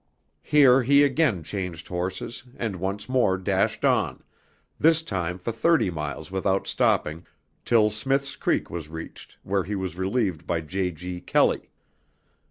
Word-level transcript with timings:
Here 0.41 0.81
he 0.81 1.03
again 1.03 1.43
changed 1.43 1.87
horses 1.89 2.43
and 2.57 2.77
once 2.77 3.07
more 3.07 3.37
dashed 3.37 3.85
on, 3.85 4.23
this 4.79 5.03
time 5.03 5.37
for 5.37 5.51
thirty 5.51 5.91
miles 5.91 6.31
without 6.31 6.65
stopping, 6.65 7.27
till 7.65 7.91
Smith's 7.91 8.35
Creek 8.35 8.71
was 8.71 8.89
reached 8.89 9.37
where 9.43 9.63
he 9.63 9.75
was 9.75 9.97
relieved 9.97 10.47
by 10.47 10.61
J. 10.61 10.89
G. 10.89 11.21
Kelley. 11.21 11.69